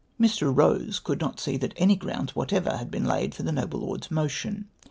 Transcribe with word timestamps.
"Mr. 0.19 0.51
Eose 0.51 1.03
could 1.03 1.21
not 1.21 1.39
see 1.39 1.57
that 1.57 1.75
any 1.77 1.95
grounds 1.95 2.35
whatever 2.35 2.75
had 2.77 2.91
lieen 2.91 3.05
laid 3.05 3.35
for 3.35 3.43
the 3.43 3.51
noble 3.51 3.81
lord's 3.81 4.07
motiijn. 4.07 4.63